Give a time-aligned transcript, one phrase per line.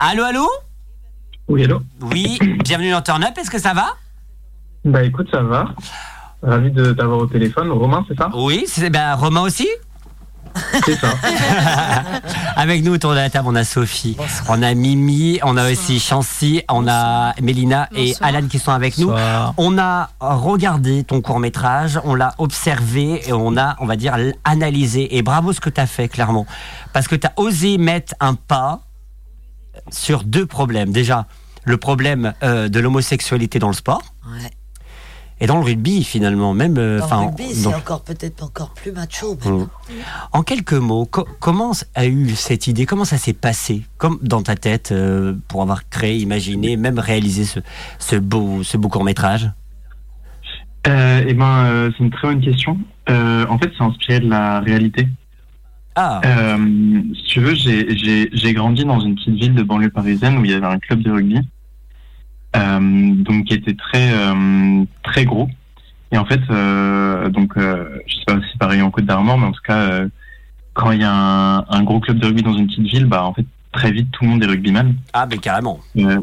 [0.00, 0.46] Allô, allô
[1.48, 3.94] Oui, allô Oui, bienvenue dans Turn Up, est-ce que ça va
[4.84, 5.74] Bah écoute, ça va.
[6.42, 7.70] Ravi de t'avoir au téléphone.
[7.70, 9.68] Romain, c'est ça Oui, c'est ben, Romain aussi
[10.84, 11.14] C'est ça.
[12.56, 14.16] Avec nous autour de la table, on a Sophie,
[14.48, 18.14] on a Mimi, on a aussi Chancy, on a Mélina et.
[18.20, 19.12] Alan qui sont avec nous.
[19.56, 24.16] On a regardé ton court métrage, on l'a observé et on a, on va dire,
[24.44, 25.16] analysé.
[25.16, 26.46] Et bravo ce que tu as fait, clairement.
[26.92, 28.80] Parce que tu as osé mettre un pas
[29.90, 30.90] sur deux problèmes.
[30.92, 31.26] Déjà,
[31.64, 34.50] le problème euh, de l'homosexualité dans le sport Ouais.
[35.40, 36.54] et dans le rugby, finalement.
[36.54, 39.36] Même, euh, Dans le rugby, c'est encore peut-être encore plus macho.
[39.44, 39.54] même.
[39.54, 39.66] Mm.
[40.32, 44.42] En quelques mots, co- comment a eu cette idée Comment ça s'est passé Comme dans
[44.42, 47.60] ta tête euh, pour avoir créé, imaginé, même réalisé ce,
[47.98, 49.50] ce beau, ce beau court métrage
[50.86, 52.78] Euh, eh ben, euh, c'est une très bonne question.
[53.08, 55.08] Euh, en fait, c'est inspiré de la réalité.
[55.96, 56.58] Ah, Euh,
[57.14, 60.54] si tu veux, j'ai- grandi dans une petite ville de banlieue parisienne où il y
[60.54, 61.38] avait un club de rugby,
[62.56, 62.78] euh,
[63.14, 65.48] donc qui était très euh, très gros.
[66.12, 69.38] Et en fait, euh, donc, euh, je sais pas si c'est pareil en Côte d'Armor,
[69.38, 70.08] mais en tout cas, euh,
[70.72, 73.24] quand il y a un, un gros club de rugby dans une petite ville, bah
[73.24, 74.94] en fait, très vite, tout le monde est rugbyman.
[75.12, 75.80] ah, mais carrément.
[75.96, 76.20] Euh,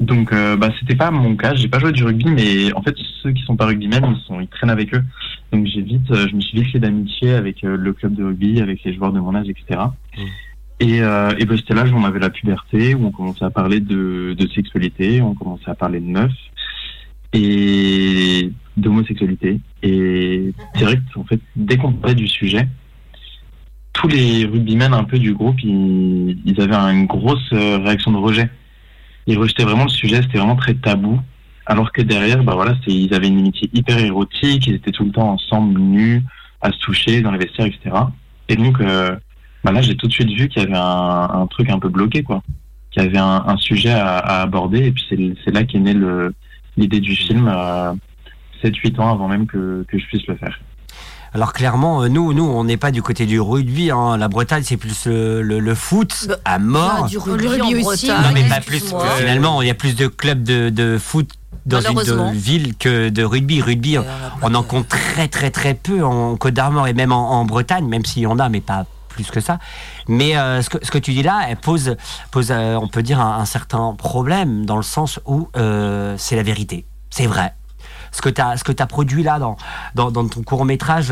[0.00, 1.54] donc, euh, bah, c'était pas mon cas.
[1.54, 4.40] J'ai pas joué du rugby, mais en fait, ceux qui sont pas rugbymen, ils sont,
[4.40, 5.04] ils traînent avec eux.
[5.52, 8.24] Donc, j'ai vite, euh, je me suis vite fait d'amitié avec euh, le club de
[8.24, 9.80] rugby, avec les joueurs de mon âge, etc.
[10.80, 13.50] Et, euh, et ben, c'était l'âge où on avait la puberté, où on commençait à
[13.50, 16.32] parler de, de sexualité, on commençait à parler de meufs
[17.34, 19.60] et d'homosexualité.
[19.82, 22.66] Et direct, en fait, dès qu'on parlait du sujet,
[23.92, 28.16] tous les rugbymen un peu du groupe, ils, ils avaient une grosse euh, réaction de
[28.16, 28.48] rejet
[29.26, 31.20] ils rejetaient vraiment le sujet, c'était vraiment très tabou.
[31.66, 35.12] Alors que derrière, bah voilà, ils avaient une amitié hyper érotique, ils étaient tout le
[35.12, 36.22] temps ensemble, nus,
[36.60, 37.96] à se toucher dans les vestiaires, etc.
[38.48, 39.16] Et donc, euh,
[39.64, 41.88] bah là, j'ai tout de suite vu qu'il y avait un, un truc un peu
[41.88, 42.42] bloqué, quoi.
[42.90, 45.96] Qu'il y avait un, un sujet à, à aborder, et puis c'est là qu'est née
[46.76, 47.92] l'idée du film, euh,
[48.64, 50.58] 7-8 ans avant même que, que je puisse le faire.
[51.34, 53.90] Alors clairement, euh, nous, nous, on n'est pas du côté du rugby.
[53.90, 54.16] hein.
[54.18, 57.04] La Bretagne, c'est plus le, le- le foot Bah, à mort.
[57.04, 58.82] a du Le rugby, rugby en aussi, Bretagne, Non, mais pas plus.
[59.18, 61.30] Finalement, il y a plus de clubs de, de foot
[61.64, 63.62] dans une ville que de rugby.
[63.62, 63.96] Rugby,
[64.42, 67.86] on, en compte très très très peu en Côte d'Armor et même en, en Bretagne,
[67.86, 69.58] même s'il y en a, mais pas plus que ça.
[70.08, 71.96] Mais euh, ce, que, ce que tu dis là, elle pose,
[72.30, 76.34] pose euh, on peut dire, un, un certain problème dans le sens où euh, c'est
[76.36, 76.84] la vérité.
[77.10, 77.52] C'est vrai.
[78.12, 79.56] Ce que tu as, as produit là dans,
[80.12, 81.10] ton court métrage,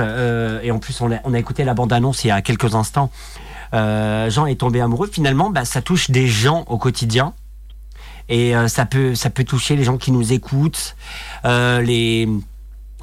[0.62, 3.10] et en plus on a, écouté la bande-annonce il y a quelques instants,
[3.74, 7.34] euh, Jean est tombé amoureux, finalement, bah, ça touche des gens au quotidien.
[8.28, 10.94] Et euh, ça, peut, ça peut toucher les gens qui nous écoutent,
[11.44, 12.28] euh, les,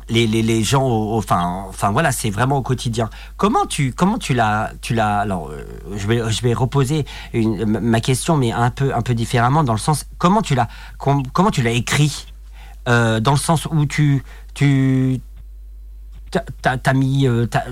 [0.10, 3.10] les, les, les gens, au- enfin, voilà, c'est vraiment au quotidien.
[3.36, 5.20] Comment tu, comment tu l'as, tu l'as.
[5.20, 5.66] Alors, euh,
[5.98, 9.80] je vais, je vais reposer ma- question, mais un peu, un peu différemment, dans le
[9.80, 12.28] sens, comment tu l'as, com- comment tu l'as écrit,
[12.88, 15.20] euh, dans le sens où tu, tu,
[16.62, 17.64] t'as, mis, euh, t'as,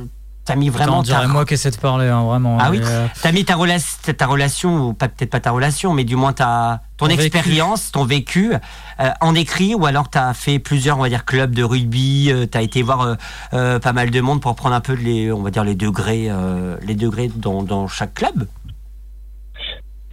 [0.45, 1.01] t'as mis vraiment.
[1.01, 2.57] Attends, moi qui essaie de parler, hein, vraiment.
[2.59, 5.51] Ah oui Et, euh, T'as mis ta, rela- ta relation, ou pas peut-être pas ta
[5.51, 7.23] relation, mais du moins ta, ton Ton vécu.
[7.25, 11.53] expérience, ton vécu, euh, en écrit, ou alors t'as fait plusieurs, on va dire, clubs
[11.55, 13.15] de rugby, euh, t'as été voir euh,
[13.53, 16.27] euh, pas mal de monde pour prendre un peu les, on va dire, les degrés,
[16.29, 18.47] euh, les degrés dans, dans chaque club?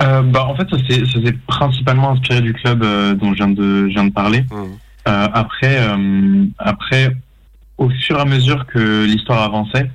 [0.03, 3.87] Euh, bah, en fait, ça s'est principalement inspiré du club euh, dont je viens de,
[3.89, 4.45] je viens de parler.
[4.51, 4.65] Euh,
[5.05, 7.17] après, euh, après,
[7.79, 9.91] au fur et à mesure que l'histoire avançait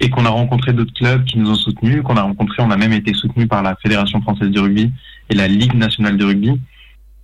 [0.00, 2.76] et qu'on a rencontré d'autres clubs qui nous ont soutenus, qu'on a rencontré, on a
[2.76, 4.92] même été soutenu par la Fédération française de rugby
[5.28, 6.60] et la Ligue nationale de rugby.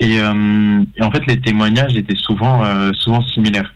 [0.01, 3.73] Et, euh, en fait, les témoignages étaient souvent, euh, souvent similaires.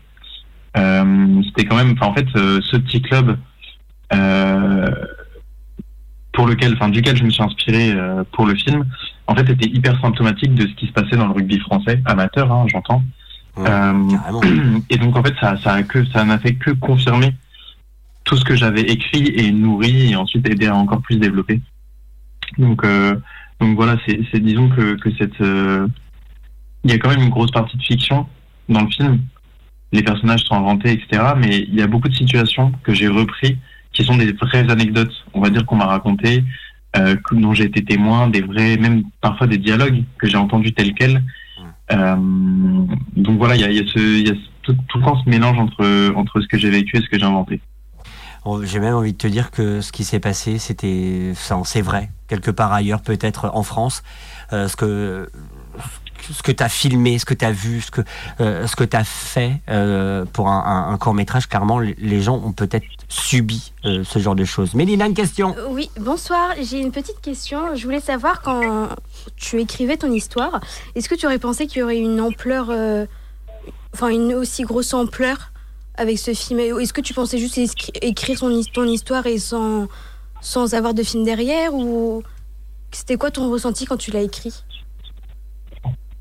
[0.77, 3.39] Euh, C'était quand même, en fait, euh, ce petit club
[4.13, 4.91] euh,
[6.33, 8.85] pour lequel, enfin, duquel je me suis inspiré euh, pour le film,
[9.29, 12.51] en fait, était hyper symptomatique de ce qui se passait dans le rugby français, amateur,
[12.51, 13.05] hein, j'entends.
[13.57, 17.35] Ouais, Euh, et donc en fait, ça, ça a que, ça n'a fait que confirmer
[18.25, 21.61] tout ce que j'avais écrit et nourri et ensuite aidé à encore plus développer.
[22.57, 23.17] Donc, euh,
[23.61, 25.87] donc voilà, c'est, c'est disons que, que cette, euh,
[26.85, 28.27] il y a quand même une grosse partie de fiction
[28.71, 29.21] dans le film.
[29.93, 31.33] Les personnages sont inventés, etc.
[31.37, 33.59] Mais il y a beaucoup de situations que j'ai repris
[33.93, 36.45] qui sont des vraies anecdotes, on va dire qu'on m'a racontées,
[36.97, 40.95] euh, dont j'ai été témoin, des vrais, même parfois des dialogues que j'ai entendus tels
[40.95, 41.23] quels.
[41.93, 42.17] Euh,
[43.17, 45.05] donc voilà, il y a, il y a ce, il y a tout, tout le
[45.05, 47.61] temps ce mélange entre, entre ce que j'ai vécu et ce que j'ai inventé.
[48.45, 51.33] Oh, J'ai même envie de te dire que ce qui s'est passé, c'était,
[51.65, 54.03] c'est vrai, quelque part ailleurs, peut-être en France,
[54.53, 55.29] euh, ce que
[56.33, 58.03] ce que tu as filmé, ce que tu as vu, ce que,
[58.39, 59.61] ce que tu as fait
[60.33, 64.75] pour un, court métrage, clairement, les gens ont peut-être subi ce genre de choses.
[64.75, 66.51] Mélina, une question Oui, bonsoir.
[66.61, 67.75] J'ai une petite question.
[67.75, 68.89] Je voulais savoir quand
[69.37, 70.61] tu écrivais ton histoire,
[70.95, 72.71] est-ce que tu aurais pensé qu'il y aurait une ampleur,
[73.95, 75.53] enfin une aussi grosse ampleur
[75.97, 76.61] avec ce film?
[76.61, 77.59] Est-ce que tu pensais juste
[78.01, 79.89] écrire ton, histoire sans,
[80.41, 82.23] sans avoir de film derrière ou
[82.91, 84.65] c'était quoi ton ressenti quand tu l'as écrit?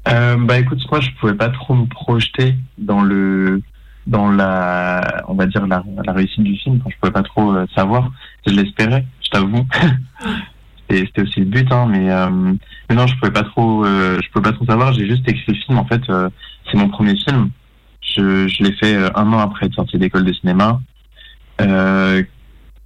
[0.07, 3.61] Euh, Bah écoute, moi je pouvais pas trop me projeter dans le
[4.05, 6.79] dans la on va dire la, la réussite du film.
[6.83, 8.11] Quand je pouvais pas trop euh, savoir,
[8.45, 9.67] je l'espérais, je t'avoue.
[10.89, 12.29] C'était aussi le but, hein, mais, euh,
[12.89, 14.93] mais non, je pouvais pas trop, je pouvais pas trop savoir.
[14.93, 15.77] J'ai juste écrit le film.
[15.77, 17.49] En fait, c'est mon premier film.
[17.99, 20.79] Je, je l'ai fait un an après être sorti d'école de cinéma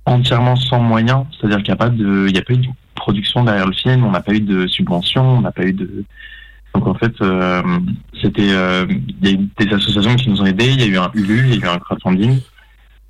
[0.05, 2.67] entièrement sans moyens, c'est-à-dire qu'il n'y a pas de, il y a pas eu de
[2.95, 6.05] production derrière le film, on n'a pas eu de subvention, on n'a pas eu de,
[6.73, 7.61] donc en fait, euh,
[8.21, 10.87] c'était, euh, il y a eu des associations qui nous ont aidés, il y a
[10.87, 12.39] eu un ULU, il y a eu un crowdfunding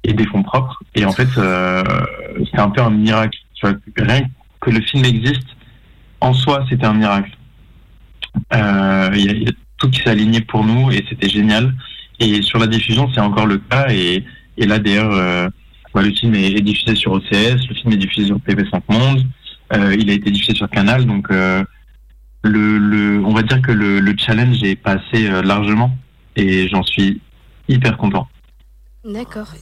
[0.03, 1.83] et des fonds propres, et en fait, euh,
[2.45, 3.37] c'était un peu un miracle.
[3.61, 4.21] Rien
[4.59, 5.47] que le film existe,
[6.19, 7.31] en soi, c'était un miracle.
[8.53, 11.73] Euh, il y, a tout qui s'est aligné pour nous et c'était génial.
[12.19, 13.87] Et sur la diffusion, c'est encore le cas.
[13.91, 14.23] Et,
[14.57, 15.47] et là, d'ailleurs, euh,
[15.95, 19.25] le film est, diffusé sur OCS, le film est diffusé sur TV5 Monde,
[19.97, 21.29] il a été diffusé sur Canal, donc
[22.43, 25.91] le, le, on va dire que le, le challenge est passé euh, largement
[26.35, 27.21] et j'en suis
[27.67, 28.27] hyper content.
[29.05, 29.53] D'accord.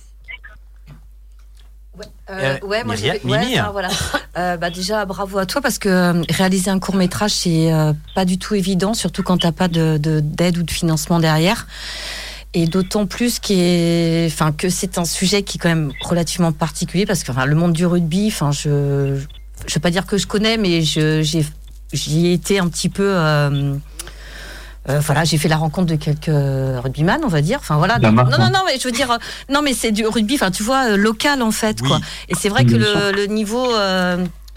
[2.29, 3.89] Ouais, ouais, moi j'ai ouais, voilà.
[4.57, 7.71] bah déjà bravo à toi parce que réaliser un court métrage c'est
[8.15, 11.65] pas du tout évident, surtout quand t'as pas de d'aide ou de financement derrière
[12.53, 17.05] et d'autant plus est, enfin, que c'est un sujet qui est quand même relativement particulier
[17.05, 19.21] parce que enfin, le monde du rugby, enfin, je,
[19.67, 21.45] je vais pas dire que je connais, mais je, j'ai,
[21.93, 23.11] j'y ai été un petit peu.
[23.15, 23.75] Euh,
[24.87, 26.31] euh, voilà, j'ai fait la rencontre de quelques
[26.83, 27.59] rugbyman, on va dire.
[27.61, 27.99] Enfin voilà.
[27.99, 29.17] Non, non, non, mais je veux dire, euh,
[29.49, 30.35] non, mais c'est du rugby.
[30.35, 31.99] Enfin, tu vois, local en fait, quoi.
[32.27, 33.67] Et c'est vrai que le, le niveau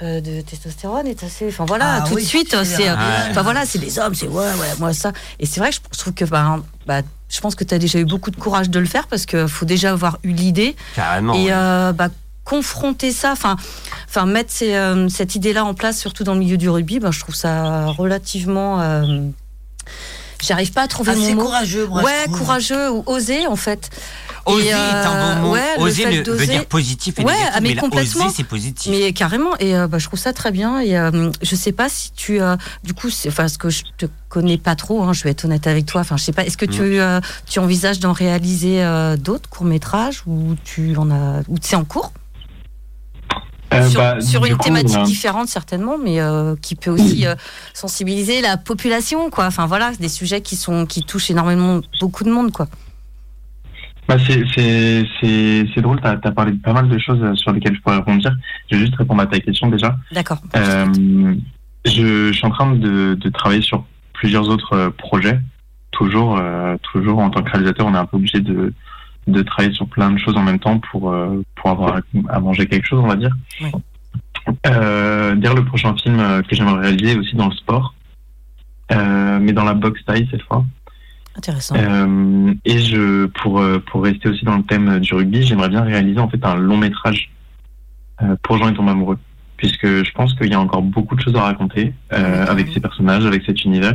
[0.00, 1.48] de testostérone est assez.
[1.48, 2.90] Enfin voilà, ah tout de suite, c'est.
[2.90, 5.12] Enfin voilà, c'est des hommes, c'est ouais, ouais, moi ça.
[5.38, 7.02] Et c'est vrai que je trouve que ben, bah,
[7.32, 9.48] je pense que tu as déjà eu beaucoup de courage de le faire parce qu'il
[9.48, 10.76] faut déjà avoir eu l'idée.
[10.94, 11.34] Carrément.
[11.34, 12.08] Et euh, bah,
[12.52, 13.56] confronter ça, enfin,
[14.06, 17.18] enfin mettre euh, cette idée-là en place, surtout dans le milieu du rugby, bah, je
[17.20, 18.78] trouve ça relativement.
[18.82, 19.22] Euh,
[20.38, 21.42] j'arrive pas à trouver Assez mon mot.
[21.44, 22.02] courageux, moi.
[22.02, 23.88] Ouais, courageux ou osé en fait.
[24.44, 25.56] Oser est un bon mot.
[25.78, 28.26] oser veut dire positif et ouais, négatif, mais, complètement.
[28.26, 28.92] oser c'est positif.
[28.92, 30.80] Mais carrément, et bah, je trouve ça très bien.
[30.80, 30.94] Et
[31.40, 32.38] je sais pas si tu,
[32.84, 35.66] du coup, enfin, ce que je te connais pas trop, hein, je vais être honnête
[35.66, 36.00] avec toi.
[36.02, 37.00] Enfin, je sais pas, est-ce que tu, mm.
[37.00, 41.84] euh, tu envisages d'en réaliser euh, d'autres courts-métrages ou tu en as, ou c'est en
[41.84, 42.12] cours?
[43.82, 46.18] Euh, sur, bah, sur une thématique différente certainement, mais
[46.60, 47.24] qui peut aussi
[47.74, 49.46] sensibiliser la population, quoi.
[49.46, 52.68] Enfin voilà, des sujets qui sont qui touchent énormément beaucoup de monde, quoi.
[54.08, 57.80] Bah c'est drôle, tu as, as, parlé de pas mal de choses sur lesquelles je
[57.80, 58.20] pourrais répondre.
[58.70, 59.96] Je vais juste répondre à ta question déjà.
[60.10, 60.38] D'accord.
[60.54, 61.36] je,
[61.84, 63.84] je, suis en train de, de travailler sur
[64.22, 65.40] plusieurs autres euh, projets.
[65.90, 68.72] Toujours, euh, toujours en tant que réalisateur, on est un peu obligé de,
[69.26, 72.66] de travailler sur plein de choses en même temps pour, euh, pour avoir à manger
[72.66, 73.34] quelque chose, on va dire.
[73.60, 73.70] Oui.
[75.40, 77.94] dire le prochain film que j'aimerais réaliser aussi dans le sport,
[78.90, 80.64] mais dans la boxe taille cette fois.
[81.36, 81.76] Intéressant.
[82.64, 86.28] et je, pour, pour rester aussi dans le thème du rugby, j'aimerais bien réaliser en
[86.28, 87.30] fait un long métrage
[88.42, 89.18] pour Jean et tombe amoureux
[89.62, 92.80] puisque je pense qu'il y a encore beaucoup de choses à raconter euh, avec ces
[92.80, 93.94] personnages, avec cet univers.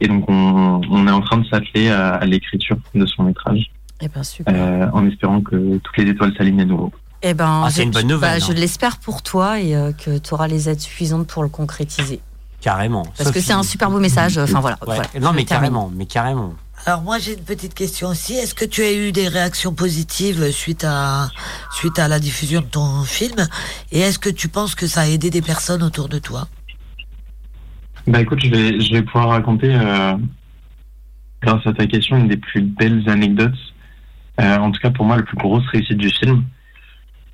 [0.00, 3.70] Et donc, on, on est en train de s'atteler à, à l'écriture de son métrage.
[4.00, 4.54] Eh ben, super.
[4.54, 6.92] Euh, en espérant que toutes les étoiles s'alignent à nouveau.
[7.22, 8.40] Eh ben, ah, c'est une bonne nouvelle.
[8.40, 11.48] Bah, je l'espère pour toi et euh, que tu auras les aides suffisantes pour le
[11.48, 12.20] concrétiser.
[12.60, 13.06] Carrément.
[13.16, 14.38] Parce que c'est un super beau message.
[14.38, 14.78] Enfin voilà.
[14.86, 14.98] Ouais.
[15.20, 16.54] non, mais carrément, mais carrément.
[16.84, 18.34] Alors moi j'ai une petite question aussi.
[18.34, 21.30] Est-ce que tu as eu des réactions positives suite à
[21.72, 23.46] suite à la diffusion de ton film?
[23.92, 26.48] Et est-ce que tu penses que ça a aidé des personnes autour de toi?
[28.06, 30.16] Bah écoute, je vais je vais pouvoir raconter euh,
[31.42, 33.58] grâce à ta question une des plus belles anecdotes.
[34.40, 36.44] Euh, en tout cas pour moi, la plus grosse réussite du film.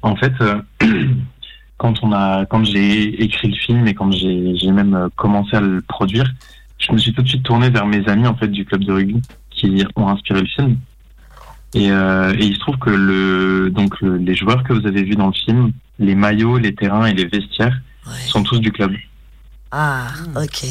[0.02, 0.60] En fait, euh,
[1.76, 5.80] quand on a quand j'ai écrit le film et quand j'ai même commencé à le
[5.82, 6.32] produire,
[6.78, 8.92] je me suis tout de suite tourné vers mes amis en fait du club de
[8.92, 10.76] rugby qui ont inspiré le film.
[11.74, 15.14] Et, euh, et il se trouve que le, donc les joueurs que vous avez vus
[15.14, 17.80] dans le film, les maillots, les terrains et les vestiaires
[18.26, 18.92] sont tous du club.
[19.70, 20.66] Ah, ok.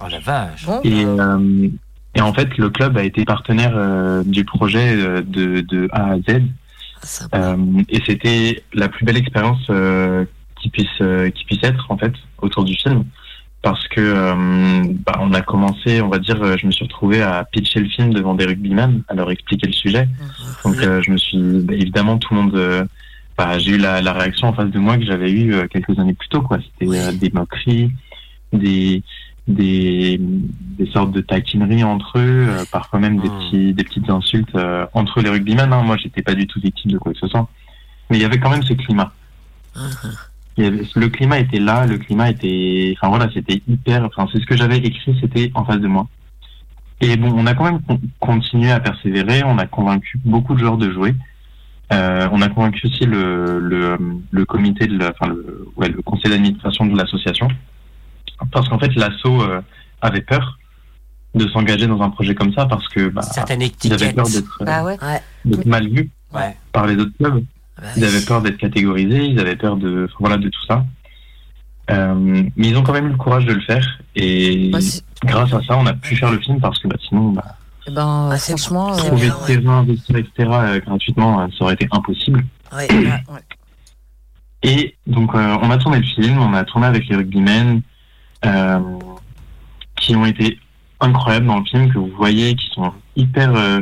[0.00, 0.66] Oh la vache.
[0.84, 1.68] Et, euh,
[2.14, 6.12] et en fait, le club a été partenaire euh, du projet euh, de, de A
[6.12, 6.42] à Z.
[7.32, 9.70] Ah, euh, et c'était la plus belle expérience
[10.58, 11.02] qui puisse
[11.34, 13.04] qui puisse être en fait autour du film
[13.60, 14.34] parce que
[15.04, 18.12] bah, on a commencé, on va dire, je me suis retrouvé à pitcher le film
[18.12, 20.08] devant des rugbymen, à leur expliquer le sujet.
[20.64, 22.88] Donc je me suis, bah, évidemment, tout le monde,
[23.36, 26.14] bah, j'ai eu la, la, réaction en face de moi que j'avais eu quelques années
[26.14, 26.58] plus tôt, quoi.
[26.58, 27.90] C'était des moqueries,
[28.52, 29.02] des
[29.46, 33.38] des, des sortes de taquineries entre eux, euh, parfois même des, hmm.
[33.38, 35.72] petits, des petites insultes euh, entre les rugbymen.
[35.72, 35.82] Hein.
[35.82, 37.48] Moi, j'étais pas du tout victime de quoi que ce soit.
[38.10, 39.12] Mais il y avait quand même ce climat.
[39.76, 40.92] Uh-huh.
[40.94, 42.94] le climat était là, le climat était...
[42.96, 44.04] Enfin voilà, c'était hyper...
[44.04, 46.06] Enfin, c'est ce que j'avais écrit, c'était en face de moi.
[47.00, 47.80] Et bon, on a quand même
[48.20, 51.14] continué à persévérer, on a convaincu beaucoup de joueurs de jouer.
[51.92, 53.98] Euh, on a convaincu aussi le, le,
[54.30, 57.48] le comité, de la, enfin le, ouais, le conseil d'administration de l'association
[58.52, 59.60] parce qu'en fait l'assaut euh,
[60.00, 60.58] avait peur
[61.34, 63.22] de s'engager dans un projet comme ça parce que bah,
[63.82, 64.84] ils avaient peur d'être bah
[65.66, 66.10] mal vus
[66.72, 67.44] par les autres clubs.
[67.76, 70.84] Bah ils avaient peur d'être catégorisés, ils avaient peur de voilà de tout ça.
[71.90, 73.86] Euh, mais ils ont quand même eu le courage de le faire
[74.16, 74.70] et
[75.24, 77.44] grâce à ça on a pu faire le film parce que sinon bah,
[77.86, 82.44] eh ben, ah, franchement trouver euh, terrain, investir etc gratuitement ça aurait été impossible.
[84.62, 87.80] Et donc on a tourné le film, on a tourné avec les rugbymen, euh,
[89.96, 90.58] qui ont été
[91.00, 93.80] incroyables dans le film, que vous voyez, qui sont hyper, euh,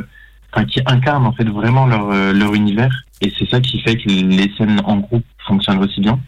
[0.67, 3.03] qui incarnent en fait vraiment leur, euh, leur univers.
[3.21, 6.19] Et c'est ça qui fait que les scènes en groupe fonctionnent aussi bien.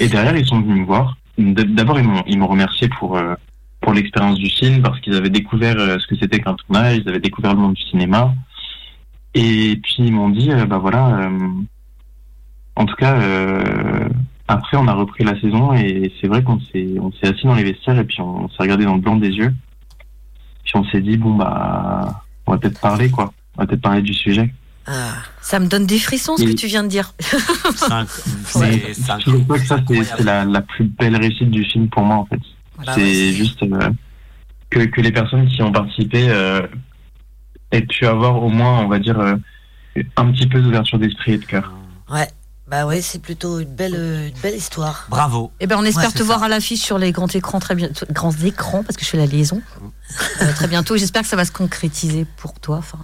[0.00, 1.16] Et derrière, ils sont venus me voir.
[1.38, 3.18] D'abord, ils m'ont, remercié pour,
[3.80, 7.20] pour l'expérience du film, parce qu'ils avaient découvert ce que c'était qu'un tournage, ils avaient
[7.20, 8.34] découvert le monde du cinéma.
[9.34, 11.30] Et puis, ils m'ont dit, bah voilà,
[12.74, 13.18] en tout cas,
[14.48, 17.54] après, on a repris la saison et c'est vrai qu'on s'est, on s'est assis dans
[17.54, 19.52] les vestiaires et puis on, s'est regardé dans le blanc des yeux.
[20.64, 23.32] Puis on s'est dit, bon, bah, on va peut-être parler, quoi.
[23.56, 24.52] On va peut-être parler du sujet.
[24.86, 27.12] Ah, ça me donne des frissons ce que tu viens de dire.
[28.44, 32.16] c'est, Je crois que ça, c'est, la, la, plus belle réussite du film pour moi,
[32.16, 32.40] en fait.
[32.84, 33.90] Bah c'est juste euh,
[34.70, 36.66] que, que les personnes qui ont participé euh,
[37.72, 39.34] aient pu avoir au moins, on va dire, euh,
[40.16, 41.72] un petit peu d'ouverture d'esprit et de cœur.
[42.68, 45.06] Bah ouais, c'est plutôt une belle, une belle histoire.
[45.08, 45.52] Bravo.
[45.60, 48.32] Eh ben, on espère te voir à l'affiche sur les grands écrans très bientôt, grands
[48.32, 49.62] écrans parce que je fais la liaison
[50.42, 50.96] euh, très bientôt.
[50.96, 52.78] J'espère que ça va se concrétiser pour toi.
[52.78, 52.98] Enfin.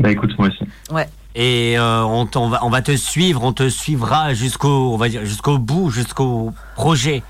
[0.00, 0.64] Bah écoute, moi aussi.
[0.90, 1.08] Ouais.
[1.34, 5.08] Et euh, on, on, va, on va te suivre, on te suivra jusqu'au, on va
[5.08, 7.22] dire jusqu'au bout, jusqu'au projet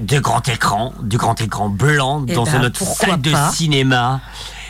[0.00, 4.20] de grand écran, du grand écran blanc eh dans ben, notre salle de cinéma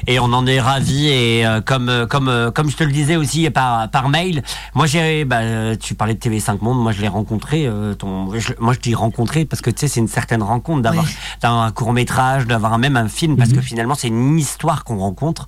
[0.06, 2.92] et on en est ravis et euh, comme euh, comme euh, comme je te le
[2.92, 4.42] disais aussi par par mail
[4.74, 8.80] moi j'ai bah, tu parlais de TV5 Monde moi je l'ai rencontré ton moi je
[8.80, 11.06] dis rencontré parce que tu sais c'est une certaine rencontre d'avoir
[11.42, 13.62] un court métrage d'avoir même un film parce que mhm.
[13.62, 15.46] finalement c'est une histoire qu'on rencontre.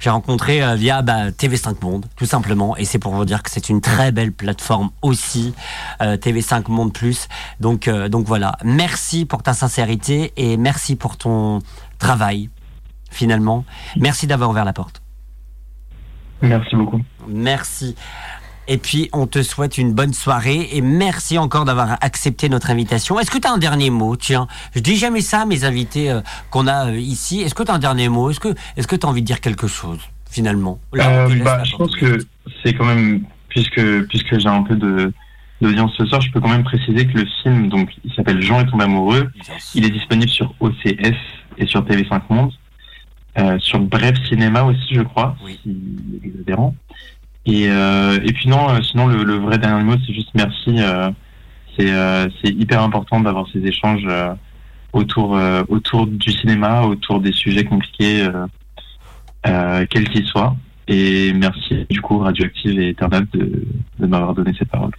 [0.00, 2.76] J'ai rencontré via bah, TV5 Monde tout simplement.
[2.76, 5.54] Et c'est pour vous dire que c'est une très belle plateforme aussi
[6.00, 7.28] TV5 Monde Plus.
[7.60, 8.56] Donc donc voilà.
[8.64, 11.60] Merci pour ta sincérité et merci pour ton
[11.98, 12.50] travail
[13.12, 13.64] finalement.
[13.96, 15.02] Merci d'avoir ouvert la porte.
[16.42, 17.00] Merci beaucoup.
[17.28, 17.94] Merci.
[18.68, 23.18] Et puis, on te souhaite une bonne soirée et merci encore d'avoir accepté notre invitation.
[23.18, 24.14] Est-ce que tu as un dernier mot?
[24.16, 27.40] Tiens, je dis jamais ça à mes invités euh, qu'on a euh, ici.
[27.40, 28.30] Est-ce que tu as un dernier mot?
[28.30, 29.98] Est-ce que est tu as envie de dire quelque chose
[30.30, 30.78] finalement?
[30.94, 32.18] Euh, bah, Je pense que
[32.62, 35.12] c'est quand même, puisque, puisque j'ai un peu de
[35.60, 38.60] d'audience ce soir, je peux quand même préciser que le film, donc, il s'appelle Jean
[38.60, 39.30] et ton amoureux.
[39.76, 41.14] Il est disponible sur OCS
[41.56, 42.52] et sur TV5 Monde.
[43.38, 45.58] Euh, sur Bref Cinéma aussi, je crois, oui.
[45.62, 45.74] si
[47.46, 50.78] Et, euh, et puis non, euh, sinon le, le, vrai dernier mot, c'est juste merci.
[51.78, 54.06] C'est hyper important d'avoir ces échanges
[54.92, 58.28] autour autour du cinéma, autour des sujets compliqués,
[59.42, 60.54] quels qu'ils soient.
[60.88, 63.64] Et merci du coup Radioactive et Eternal de,
[63.98, 64.92] de m'avoir donné cette parole.